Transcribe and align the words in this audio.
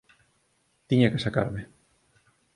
Tiña 0.87 1.11
que 1.11 1.23
sacarme. 1.25 1.61